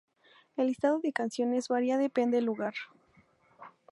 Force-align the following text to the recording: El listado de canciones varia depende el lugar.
El 0.57 0.65
listado 0.65 0.99
de 0.99 1.13
canciones 1.13 1.67
varia 1.67 1.95
depende 1.99 2.39
el 2.39 2.45
lugar. 2.45 2.73